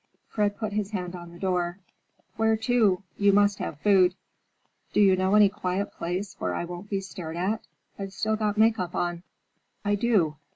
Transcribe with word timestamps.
Fred 0.29 0.57
put 0.57 0.73
his 0.73 0.89
hand 0.89 1.15
on 1.15 1.29
the 1.29 1.37
door. 1.37 1.77
"Where 2.35 2.57
to? 2.57 3.03
You 3.19 3.31
must 3.33 3.59
have 3.59 3.79
food." 3.81 4.15
"Do 4.93 4.99
you 4.99 5.15
know 5.15 5.35
any 5.35 5.47
quiet 5.47 5.91
place, 5.93 6.35
where 6.39 6.55
I 6.55 6.65
won't 6.65 6.89
be 6.89 7.01
stared 7.01 7.37
at? 7.37 7.61
I've 7.99 8.11
still 8.11 8.35
got 8.35 8.57
make 8.57 8.79
up 8.79 8.95
on." 8.95 9.21
"I 9.85 9.93
do. 9.93 10.37